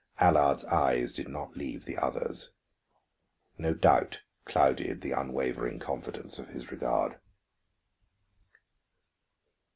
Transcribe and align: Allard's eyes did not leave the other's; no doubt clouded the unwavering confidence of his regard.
Allard's 0.19 0.65
eyes 0.65 1.13
did 1.13 1.27
not 1.29 1.55
leave 1.55 1.85
the 1.85 1.95
other's; 1.95 2.53
no 3.59 3.75
doubt 3.75 4.21
clouded 4.45 5.01
the 5.01 5.11
unwavering 5.11 5.77
confidence 5.77 6.39
of 6.39 6.47
his 6.47 6.71
regard. 6.71 7.19